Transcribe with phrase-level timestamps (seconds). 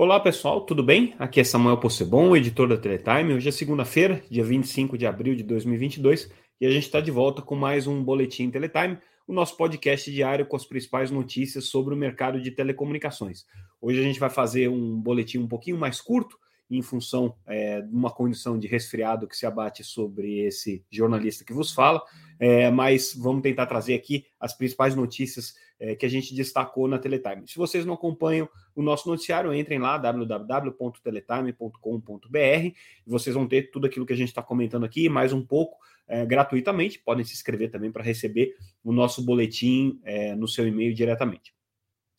[0.00, 1.16] Olá pessoal, tudo bem?
[1.18, 3.34] Aqui é Samuel Possebon, editor da Teletime.
[3.34, 7.42] Hoje é segunda-feira, dia 25 de abril de 2022, e a gente está de volta
[7.42, 11.96] com mais um Boletim Teletime, o nosso podcast diário com as principais notícias sobre o
[11.96, 13.44] mercado de telecomunicações.
[13.82, 16.38] Hoje a gente vai fazer um boletim um pouquinho mais curto,
[16.70, 21.52] em função é, de uma condição de resfriado que se abate sobre esse jornalista que
[21.52, 22.02] vos fala,
[22.38, 26.98] é, mas vamos tentar trazer aqui as principais notícias é, que a gente destacou na
[26.98, 27.46] Teletime.
[27.46, 32.76] Se vocês não acompanham o nosso noticiário, entrem lá, www.teletime.com.br,
[33.06, 36.26] vocês vão ter tudo aquilo que a gente está comentando aqui, mais um pouco, é,
[36.26, 36.98] gratuitamente.
[36.98, 38.54] Podem se inscrever também para receber
[38.84, 41.54] o nosso boletim é, no seu e-mail diretamente.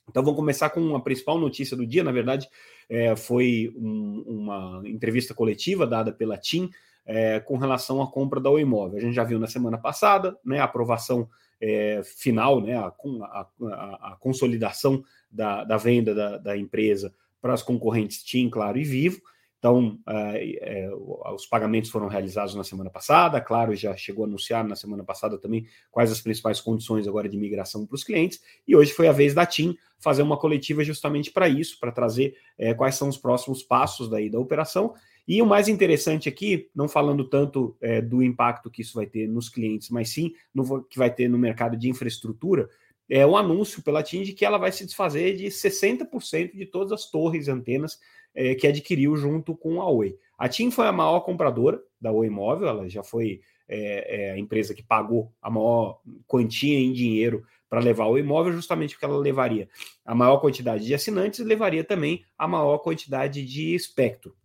[0.10, 2.04] Então vamos começar com a principal notícia do dia.
[2.04, 2.50] Na verdade,
[2.90, 6.70] é, foi um, uma entrevista coletiva dada pela TIM
[7.06, 8.98] é, com relação à compra da imóvel.
[8.98, 11.30] A gente já viu na semana passada né, a aprovação
[11.62, 17.54] é, final, né, a, a, a, a consolidação da, da venda da, da, empresa para
[17.54, 19.22] as concorrentes TIM, Claro e Vivo.
[19.60, 20.90] Então, é, é,
[21.36, 25.38] os pagamentos foram realizados na semana passada, claro, já chegou a anunciar na semana passada
[25.38, 29.12] também quais as principais condições agora de migração para os clientes, e hoje foi a
[29.12, 33.18] vez da TIM fazer uma coletiva justamente para isso, para trazer é, quais são os
[33.18, 34.94] próximos passos daí da operação.
[35.28, 39.28] E o mais interessante aqui, não falando tanto é, do impacto que isso vai ter
[39.28, 42.68] nos clientes, mas sim no que vai ter no mercado de infraestrutura,
[43.10, 46.92] é o anúncio pela TIM de que ela vai se desfazer de 60% de todas
[46.92, 48.00] as torres e antenas
[48.36, 50.18] é, que adquiriu junto com a Oi.
[50.38, 54.38] A TIM foi a maior compradora da Oi Móvel, ela já foi é, é, a
[54.38, 59.18] empresa que pagou a maior quantia em dinheiro para levar o imóvel, justamente porque ela
[59.18, 59.70] levaria
[60.04, 64.36] a maior quantidade de assinantes e levaria também a maior quantidade de espectro.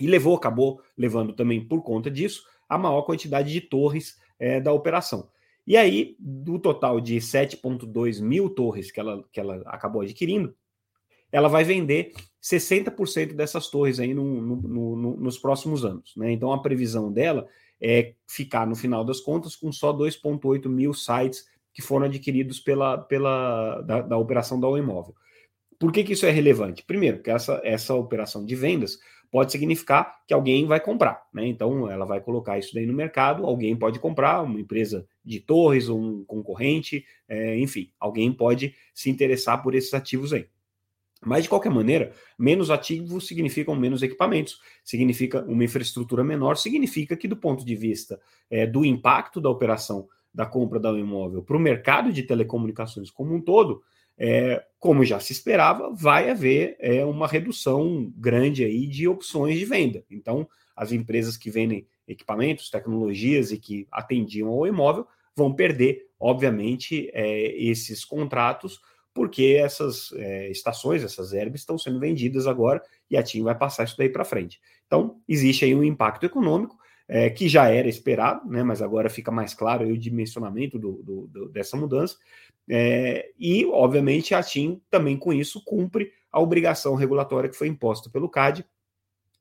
[0.00, 4.72] E levou, acabou levando também por conta disso, a maior quantidade de torres é, da
[4.72, 5.28] operação.
[5.66, 10.54] E aí, do total de 7,2 mil torres que ela, que ela acabou adquirindo,
[11.32, 14.56] ela vai vender 60% dessas torres aí no, no,
[14.96, 16.14] no, nos próximos anos.
[16.16, 16.30] Né?
[16.30, 17.48] Então a previsão dela
[17.80, 22.96] é ficar, no final das contas, com só 2,8 mil sites que foram adquiridos pela,
[22.96, 25.14] pela da, da operação da imóvel.
[25.78, 26.82] Por que, que isso é relevante?
[26.82, 28.98] Primeiro, que essa, essa operação de vendas
[29.30, 31.46] pode significar que alguém vai comprar, né?
[31.46, 35.88] Então ela vai colocar isso daí no mercado, alguém pode comprar, uma empresa de torres,
[35.88, 40.46] um concorrente, é, enfim, alguém pode se interessar por esses ativos aí.
[41.24, 47.26] Mas, de qualquer maneira, menos ativos significam menos equipamentos, significa uma infraestrutura menor, significa que,
[47.26, 48.20] do ponto de vista
[48.50, 53.34] é, do impacto da operação da compra da imóvel para o mercado de telecomunicações como
[53.34, 53.82] um todo,
[54.18, 59.64] é, como já se esperava, vai haver é, uma redução grande aí de opções de
[59.64, 60.04] venda.
[60.10, 67.10] Então, as empresas que vendem equipamentos, tecnologias e que atendiam ao imóvel vão perder, obviamente,
[67.12, 68.80] é, esses contratos
[69.16, 73.84] porque essas é, estações, essas herbes, estão sendo vendidas agora e a TIM vai passar
[73.84, 74.60] isso daí para frente.
[74.86, 76.76] Então, existe aí um impacto econômico
[77.08, 81.26] é, que já era esperado, né, mas agora fica mais claro o dimensionamento do, do,
[81.28, 82.16] do, dessa mudança.
[82.68, 88.10] É, e, obviamente, a TIM também com isso cumpre a obrigação regulatória que foi imposta
[88.10, 88.64] pelo CAD,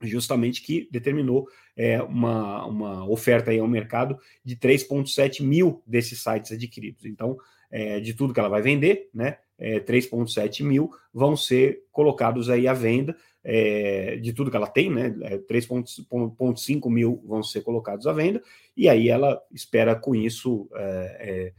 [0.02, 6.52] justamente que determinou é, uma, uma oferta aí ao mercado de 3,7 mil desses sites
[6.52, 7.06] adquiridos.
[7.06, 7.38] Então,
[7.72, 9.38] é, de tudo que ela vai vender, né?
[9.58, 13.16] É, 3,7 mil vão ser colocados aí à venda
[13.48, 15.12] é, de tudo que ela tem, né?
[15.48, 18.42] 3,5 mil vão ser colocados à venda,
[18.76, 21.54] e aí ela espera com isso, é, é,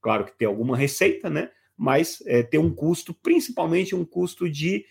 [0.00, 1.50] claro que ter alguma receita, né?
[1.74, 4.84] Mas é, ter um custo, principalmente um custo de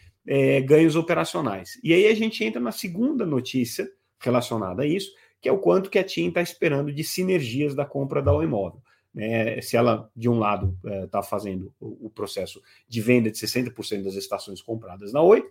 [0.68, 1.80] ganhos operacionais.
[1.84, 5.90] E aí a gente entra na segunda notícia relacionada a isso, que é o quanto
[5.90, 8.80] que a TIM está esperando de sinergias da compra da imóvel.
[9.14, 13.38] Né, se ela, de um lado, está é, fazendo o, o, processo de venda de
[13.38, 15.44] 60% das estações compradas na Oi,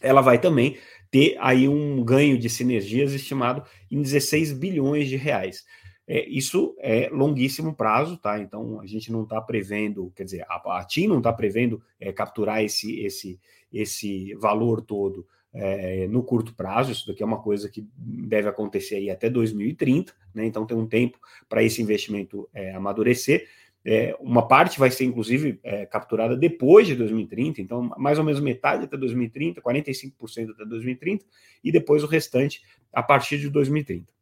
[0.00, 0.76] ela vai também
[1.10, 5.64] ter aí um ganho de sinergias estimado em 16 bilhões de reais.
[6.08, 8.38] É, isso é longuíssimo prazo, tá?
[8.38, 12.12] Então a gente não está prevendo, quer dizer, a, a TIM não está prevendo é,
[12.12, 13.40] capturar esse, esse,
[13.72, 16.92] esse valor todo é, no curto prazo.
[16.92, 20.46] Isso daqui é uma coisa que deve acontecer aí até 2030, né?
[20.46, 21.18] Então tem um tempo
[21.48, 23.48] para esse investimento é, amadurecer.
[23.88, 28.40] É, uma parte vai ser, inclusive, é, capturada depois de 2030, então mais ou menos
[28.40, 31.24] metade até 2030, 45% até 2030,
[31.62, 32.62] e depois o restante
[32.92, 34.12] a partir de 2030.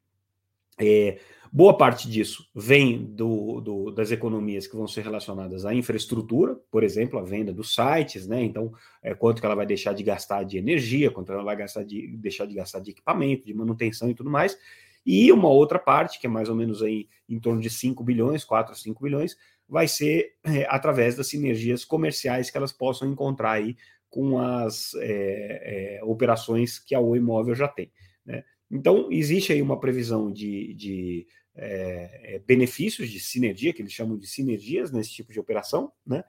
[0.78, 1.18] É,
[1.56, 6.82] Boa parte disso vem do, do, das economias que vão ser relacionadas à infraestrutura, por
[6.82, 8.42] exemplo, a venda dos sites, né?
[8.42, 11.84] Então, é, quanto que ela vai deixar de gastar de energia, quanto ela vai gastar
[11.84, 14.58] de, deixar de gastar de equipamento, de manutenção e tudo mais.
[15.04, 18.44] E uma outra parte, que é mais ou menos aí em torno de 5 bilhões,
[18.44, 19.36] 4 a 5 bilhões,
[19.68, 23.76] vai ser é, através das sinergias comerciais que elas possam encontrar aí
[24.08, 27.90] com as é, é, operações que a Oi Móvel já tem.
[28.24, 28.44] Né?
[28.70, 34.16] Então, existe aí uma previsão de, de é, é, benefícios de sinergia, que eles chamam
[34.16, 36.24] de sinergias nesse tipo de operação, né?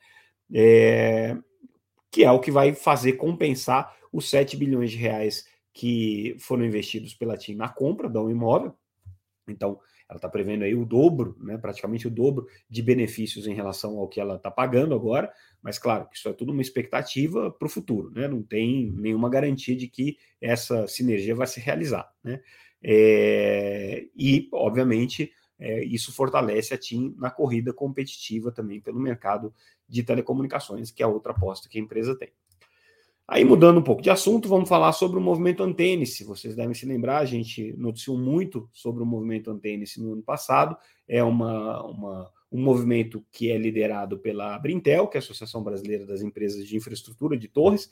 [0.54, 1.36] É,
[2.12, 5.46] que é o que vai fazer compensar os 7 bilhões de reais
[5.76, 8.74] que foram investidos pela TIM na compra da um imóvel.
[9.46, 9.78] Então,
[10.08, 14.08] ela está prevendo aí o dobro, né, praticamente o dobro de benefícios em relação ao
[14.08, 15.32] que ela está pagando agora,
[15.62, 19.76] mas claro isso é tudo uma expectativa para o futuro, né, não tem nenhuma garantia
[19.76, 22.10] de que essa sinergia vai se realizar.
[22.24, 22.40] Né,
[22.82, 29.54] é, e, obviamente, é, isso fortalece a TIM na corrida competitiva também pelo mercado
[29.88, 32.32] de telecomunicações, que é outra aposta que a empresa tem.
[33.28, 36.24] Aí, mudando um pouco de assunto, vamos falar sobre o movimento Antênice.
[36.24, 40.78] Vocês devem se lembrar, a gente noticiou muito sobre o movimento Antênice no ano passado.
[41.08, 46.06] É uma, uma, um movimento que é liderado pela Brintel, que é a Associação Brasileira
[46.06, 47.90] das Empresas de Infraestrutura de Torres,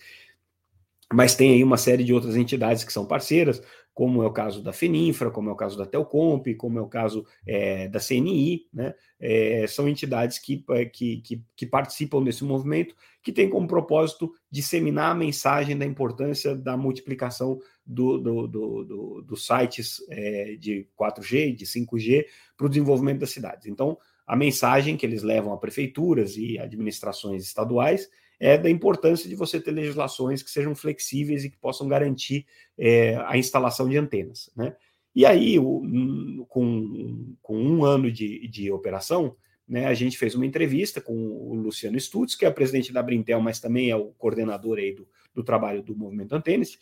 [1.12, 3.62] mas tem aí uma série de outras entidades que são parceiras,
[3.94, 6.88] como é o caso da Feninfra, como é o caso da Telcomp, como é o
[6.88, 8.94] caso é, da CNI, né?
[9.20, 14.34] É, são entidades que, é, que, que, que, participam desse movimento, que tem como propósito
[14.50, 20.88] disseminar a mensagem da importância da multiplicação do, do, do, do dos sites é, de
[21.00, 22.26] 4G, de 5G,
[22.58, 23.68] para o desenvolvimento das cidades.
[23.68, 29.36] Então, a mensagem que eles levam a prefeituras e administrações estaduais é da importância de
[29.36, 32.46] você ter legislações que sejam flexíveis e que possam garantir
[32.78, 34.50] é, a instalação de antenas.
[34.56, 34.76] Né?
[35.16, 39.36] E aí, o, com, com um ano de, de operação,
[39.68, 43.40] né, a gente fez uma entrevista com o Luciano Stutz, que é presidente da Brintel,
[43.40, 46.78] mas também é o coordenador aí do, do trabalho do Movimento Antenas,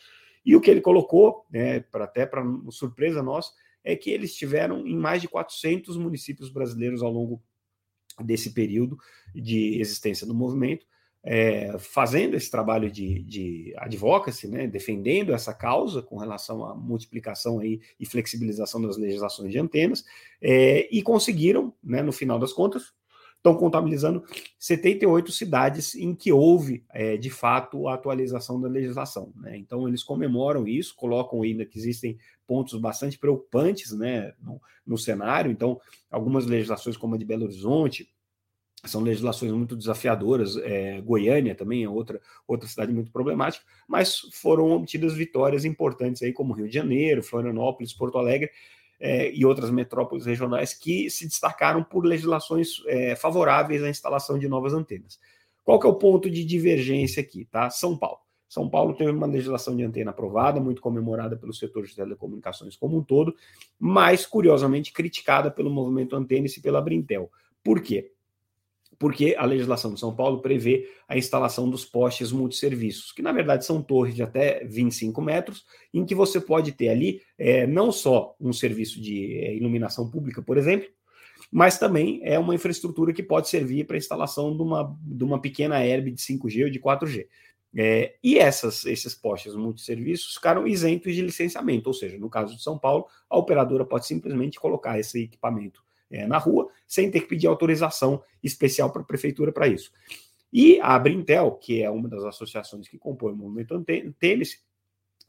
[0.45, 3.51] e o que ele colocou, né, para até para surpresa nossa,
[3.83, 7.41] é que eles estiveram em mais de 400 municípios brasileiros ao longo
[8.19, 8.97] desse período
[9.33, 10.85] de existência do movimento,
[11.23, 17.59] é, fazendo esse trabalho de, de advocacy, né, defendendo essa causa com relação à multiplicação
[17.59, 20.03] aí e flexibilização das legislações de antenas,
[20.41, 22.93] é, e conseguiram, né, no final das contas,
[23.41, 24.23] estão contabilizando
[24.59, 29.33] 78 cidades em que houve, é, de fato, a atualização da legislação.
[29.35, 29.57] Né?
[29.57, 35.51] Então, eles comemoram isso, colocam ainda que existem pontos bastante preocupantes né, no, no cenário.
[35.51, 38.07] Então, algumas legislações, como a de Belo Horizonte,
[38.83, 40.57] são legislações muito desafiadoras.
[40.57, 46.33] É, Goiânia também é outra, outra cidade muito problemática, mas foram obtidas vitórias importantes aí,
[46.33, 48.49] como Rio de Janeiro, Florianópolis, Porto Alegre
[48.99, 54.47] é, e outras metrópoles regionais que se destacaram por legislações é, favoráveis à instalação de
[54.47, 55.19] novas antenas.
[55.63, 57.45] Qual que é o ponto de divergência aqui?
[57.45, 57.69] Tá?
[57.69, 58.19] São Paulo.
[58.49, 62.97] São Paulo teve uma legislação de antena aprovada, muito comemorada pelo setor de telecomunicações como
[62.97, 63.33] um todo,
[63.79, 67.31] mas curiosamente criticada pelo movimento Antênis e pela Brintel.
[67.63, 68.11] Por quê?
[69.01, 73.65] Porque a legislação de São Paulo prevê a instalação dos postes multisserviços, que na verdade
[73.65, 78.35] são torres de até 25 metros, em que você pode ter ali é, não só
[78.39, 80.87] um serviço de é, iluminação pública, por exemplo,
[81.51, 85.41] mas também é uma infraestrutura que pode servir para a instalação de uma, de uma
[85.41, 87.25] pequena herb de 5G ou de 4G.
[87.75, 92.61] É, e essas, esses postes multisserviços ficaram isentos de licenciamento, ou seja, no caso de
[92.61, 95.81] São Paulo, a operadora pode simplesmente colocar esse equipamento
[96.11, 99.91] é, na rua, sem ter que pedir autorização especial para a prefeitura para isso.
[100.51, 103.83] E a Brintel, que é uma das associações que compõe o movimento
[104.19, 104.61] Tênis,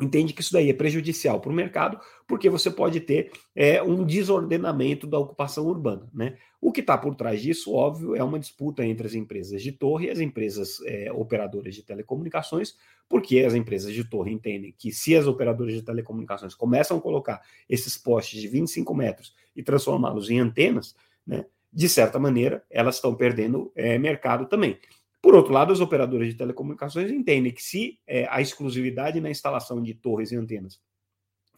[0.02, 4.04] entende que isso daí é prejudicial para o mercado, porque você pode ter é, um
[4.04, 6.08] desordenamento da ocupação urbana.
[6.12, 6.36] Né?
[6.60, 10.06] O que está por trás disso, óbvio, é uma disputa entre as empresas de torre
[10.06, 12.76] e as empresas é, operadoras de telecomunicações,
[13.08, 17.42] porque as empresas de torre entendem que se as operadoras de telecomunicações começam a colocar
[17.68, 20.94] esses postes de 25 metros e transformá-los em antenas,
[21.26, 24.78] né, de certa maneira, elas estão perdendo é, mercado também.
[25.22, 29.80] Por outro lado, as operadoras de telecomunicações entendem que se é, a exclusividade na instalação
[29.80, 30.80] de torres e antenas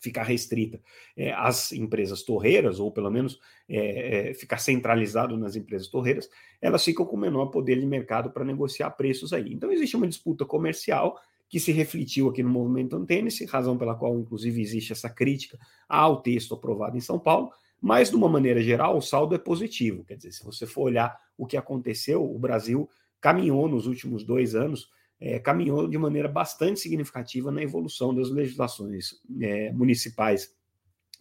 [0.04, 0.78] ficar restrita
[1.16, 6.28] é, às empresas torreiras, ou pelo menos é, é, ficar centralizado nas empresas torreiras,
[6.60, 9.50] elas ficam com menor poder de mercado para negociar preços aí.
[9.50, 11.18] Então, existe uma disputa comercial
[11.48, 16.20] que se refletiu aqui no movimento Antênese, razão pela qual, inclusive, existe essa crítica ao
[16.20, 20.04] texto aprovado em São Paulo, mas, de uma maneira geral, o saldo é positivo.
[20.04, 22.88] Quer dizer, se você for olhar o que aconteceu, o Brasil
[23.24, 29.12] caminhou nos últimos dois anos, é, caminhou de maneira bastante significativa na evolução das legislações
[29.40, 30.54] é, municipais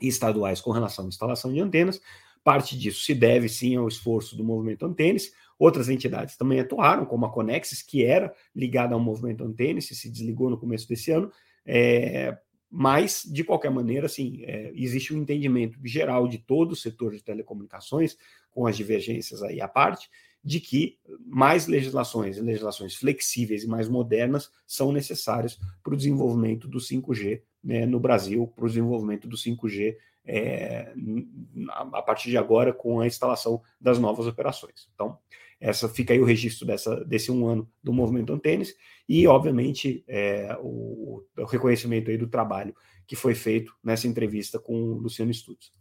[0.01, 2.01] e estaduais com relação à instalação de antenas.
[2.43, 5.31] Parte disso se deve, sim, ao esforço do movimento Antênis.
[5.57, 10.49] Outras entidades também atuaram, como a Conexis, que era ligada ao movimento Antênis, se desligou
[10.49, 11.31] no começo desse ano,
[11.65, 12.37] é,
[12.69, 17.23] mas, de qualquer maneira, assim, é, existe um entendimento geral de todo o setor de
[17.23, 18.17] telecomunicações,
[18.51, 20.09] com as divergências aí à parte,
[20.43, 26.79] de que mais legislações, legislações flexíveis e mais modernas são necessárias para o desenvolvimento do
[26.79, 29.95] 5G né, no Brasil, para o desenvolvimento do 5G
[30.25, 30.93] é,
[31.69, 34.89] a partir de agora com a instalação das novas operações.
[34.93, 35.17] Então,
[35.59, 38.75] essa fica aí o registro dessa, desse um ano do movimento Antenes
[39.07, 42.75] e, obviamente, é, o, o, reconhecimento aí do trabalho
[43.07, 45.71] que foi feito nessa entrevista com o Luciano Estudos.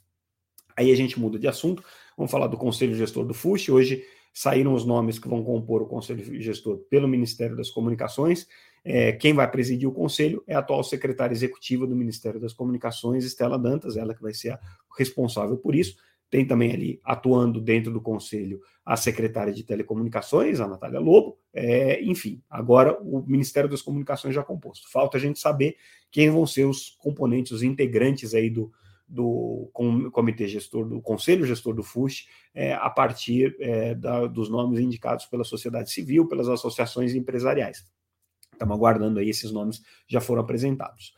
[0.77, 1.85] Aí a gente muda de assunto,
[2.17, 3.71] vamos falar do Conselho Gestor do FUSH.
[3.71, 8.47] Hoje saíram os nomes que vão compor o Conselho Gestor pelo Ministério das Comunicações.
[8.85, 13.25] É, quem vai presidir o conselho é a atual secretária executiva do Ministério das Comunicações,
[13.25, 14.61] Estela Dantas, ela que vai ser a
[14.99, 15.97] responsável por isso.
[16.29, 21.39] Tem também ali, atuando dentro do conselho, a secretária de Telecomunicações, a Natália Lobo.
[21.53, 24.91] É, enfim, agora o Ministério das Comunicações já composto.
[24.91, 25.77] Falta a gente saber
[26.11, 28.73] quem vão ser os componentes, os integrantes aí do,
[29.13, 29.71] do
[30.11, 35.27] comitê gestor, do conselho gestor do FUSH, é, a partir é, da, dos nomes indicados
[35.27, 37.87] pela sociedade civil, pelas associações empresariais.
[38.51, 41.15] Estamos aguardando aí, esses nomes já foram apresentados.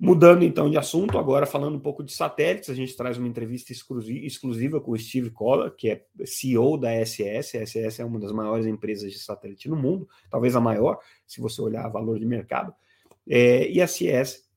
[0.00, 3.72] Mudando então de assunto, agora falando um pouco de satélites, a gente traz uma entrevista
[3.72, 7.58] exclusiva com o Steve Collar, que é CEO da SS.
[7.58, 11.40] A SS é uma das maiores empresas de satélite no mundo, talvez a maior, se
[11.40, 12.72] você olhar valor de mercado.
[13.28, 14.47] É, e a CS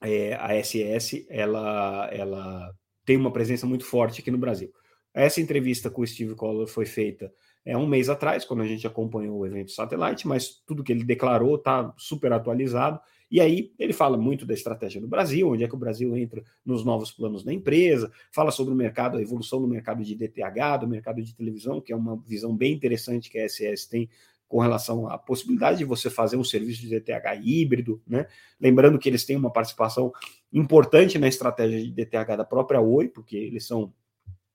[0.00, 2.72] é, a SS ela, ela
[3.04, 4.70] tem uma presença muito forte aqui no Brasil.
[5.14, 7.32] Essa entrevista com o Steve Collor foi feita
[7.64, 11.04] é, um mês atrás, quando a gente acompanhou o evento Satellite, mas tudo que ele
[11.04, 13.00] declarou está super atualizado.
[13.30, 16.42] E aí ele fala muito da estratégia do Brasil, onde é que o Brasil entra
[16.64, 20.78] nos novos planos da empresa, fala sobre o mercado, a evolução do mercado de DTH,
[20.80, 24.08] do mercado de televisão, que é uma visão bem interessante que a SS tem
[24.48, 28.26] com relação à possibilidade de você fazer um serviço de DTH híbrido, né?
[28.58, 30.10] Lembrando que eles têm uma participação
[30.52, 33.92] importante na estratégia de DTH da própria Oi, porque eles são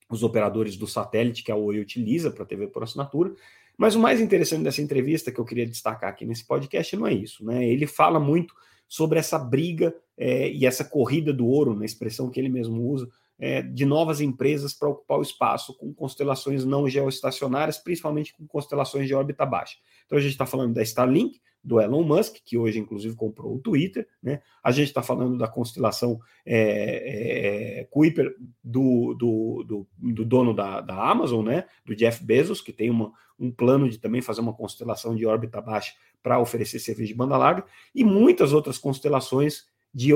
[0.09, 3.33] os operadores do satélite que a Oi utiliza para TV por assinatura.
[3.77, 7.13] Mas o mais interessante dessa entrevista que eu queria destacar aqui nesse podcast não é
[7.13, 7.67] isso, né?
[7.67, 8.53] Ele fala muito
[8.87, 13.09] sobre essa briga é, e essa corrida do ouro, na expressão que ele mesmo usa,
[13.39, 19.07] é, de novas empresas para ocupar o espaço com constelações não geoestacionárias, principalmente com constelações
[19.07, 19.77] de órbita baixa.
[20.05, 23.59] Então a gente está falando da Starlink, do Elon Musk, que hoje inclusive comprou o
[23.59, 24.41] Twitter, né?
[24.61, 30.81] A gente está falando da constelação é, é, Kuiper do, do, do, do, dono da,
[30.81, 31.65] da Amazon, né?
[31.85, 35.61] Do Jeff Bezos, que tem uma, um plano de também fazer uma constelação de órbita
[35.61, 40.11] baixa para oferecer serviço de banda larga, e muitas outras constelações de,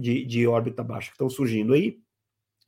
[0.00, 1.98] de, de órbita baixa que estão surgindo aí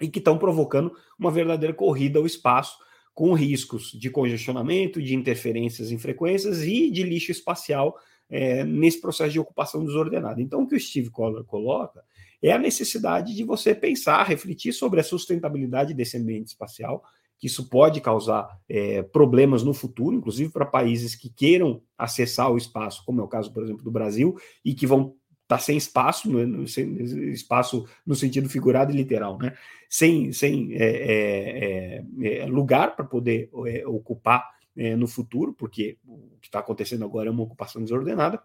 [0.00, 2.78] e que estão provocando uma verdadeira corrida ao espaço,
[3.12, 7.96] com riscos de congestionamento, de interferências em frequências e de lixo espacial
[8.28, 10.42] é, nesse processo de ocupação desordenada.
[10.42, 12.02] Então, o que o Steve Collar coloca
[12.42, 17.02] é a necessidade de você pensar, refletir sobre a sustentabilidade desse ambiente espacial,
[17.38, 22.56] que isso pode causar é, problemas no futuro, inclusive para países que queiram acessar o
[22.56, 26.28] espaço, como é o caso, por exemplo, do Brasil, e que vão está sem espaço,
[26.28, 26.96] no, sem,
[27.32, 29.54] espaço no sentido figurado e literal, né?
[29.88, 34.52] sem, sem é, é, é, é lugar para poder é, ocupar
[34.98, 38.42] no futuro, porque o que está acontecendo agora é uma ocupação desordenada.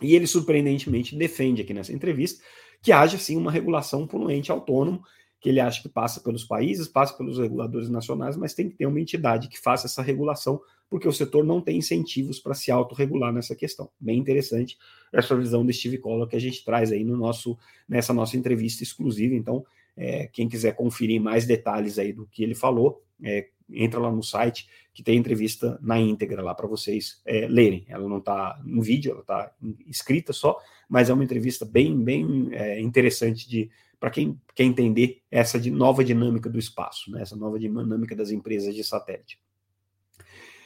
[0.00, 2.42] E ele, surpreendentemente, defende aqui nessa entrevista
[2.82, 5.04] que haja sim uma regulação por um ente autônomo
[5.42, 8.86] que ele acha que passa pelos países, passa pelos reguladores nacionais, mas tem que ter
[8.86, 13.32] uma entidade que faça essa regulação, porque o setor não tem incentivos para se autorregular
[13.32, 13.90] nessa questão.
[13.98, 14.78] Bem interessante
[15.12, 17.58] essa visão do Steve Collor que a gente traz aí no nosso,
[17.88, 19.34] nessa nossa entrevista exclusiva.
[19.34, 24.12] Então, é, quem quiser conferir mais detalhes aí do que ele falou, é, entra lá
[24.12, 27.84] no site que tem entrevista na íntegra lá para vocês é, lerem.
[27.88, 29.52] Ela não está em vídeo, ela está
[29.88, 30.56] escrita só,
[30.88, 33.68] mas é uma entrevista bem, bem é, interessante de
[34.02, 38.74] para quem quer entender essa nova dinâmica do espaço, né, essa nova dinâmica das empresas
[38.74, 39.38] de satélite.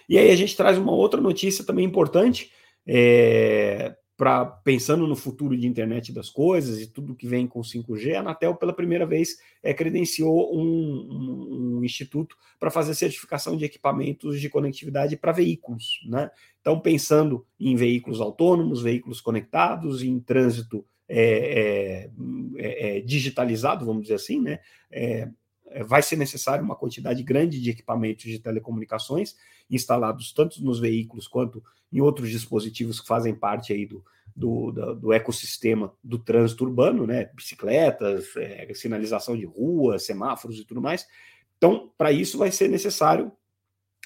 [0.09, 2.51] E aí a gente traz uma outra notícia também importante,
[2.87, 8.15] é, para pensando no futuro de internet das coisas e tudo que vem com 5G,
[8.15, 13.67] a Anatel pela primeira vez é, credenciou um, um, um instituto para fazer certificação de
[13.67, 16.31] equipamentos de conectividade para veículos, né?
[16.63, 22.11] Então pensando em veículos autônomos, veículos conectados, em trânsito é,
[22.57, 24.59] é, é, digitalizado, vamos dizer assim, né?
[24.91, 25.29] É,
[25.69, 29.37] é, vai ser necessário uma quantidade grande de equipamentos de telecomunicações
[29.69, 34.95] instalados tanto nos veículos quanto em outros dispositivos que fazem parte aí do, do, do,
[34.95, 37.31] do ecossistema do trânsito urbano, né?
[37.35, 41.07] Bicicletas, é, sinalização de rua, semáforos e tudo mais.
[41.57, 43.33] Então, para isso vai ser necessário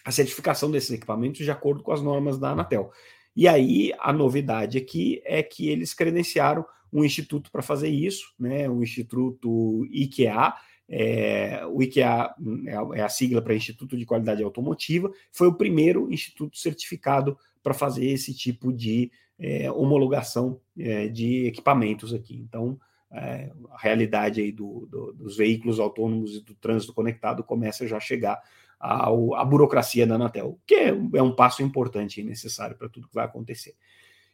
[0.04, 2.90] a certificação desses equipamentos de acordo com as normas da Anatel.
[3.34, 8.68] E aí a novidade aqui é que eles credenciaram um instituto para fazer isso, né?
[8.68, 10.54] O Instituto IKEA,
[10.92, 12.34] É, o IKEA
[12.66, 17.72] é, é a sigla para Instituto de Qualidade Automotiva, foi o primeiro instituto certificado para
[17.72, 22.34] fazer esse tipo de é, homologação é, de equipamentos aqui.
[22.34, 22.76] Então,
[23.12, 27.96] é, a realidade aí do, do, dos veículos autônomos e do trânsito conectado começa já
[27.96, 28.42] a chegar
[28.80, 33.14] à burocracia da Anatel, que é, é um passo importante e necessário para tudo que
[33.14, 33.74] vai acontecer.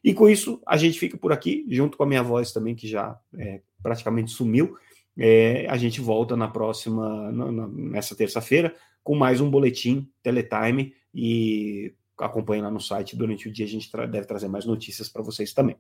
[0.03, 2.87] E com isso, a gente fica por aqui, junto com a minha voz também, que
[2.87, 4.77] já é, praticamente sumiu.
[5.19, 10.95] É, a gente volta na próxima, na, na, nessa terça-feira, com mais um boletim Teletime
[11.15, 13.17] e acompanhe lá no site.
[13.17, 15.77] Durante o dia a gente tra deve trazer mais notícias para vocês também.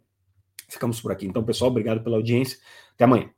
[0.69, 1.27] Ficamos por aqui.
[1.27, 2.59] Então, pessoal, obrigado pela audiência.
[2.95, 3.31] Até amanhã.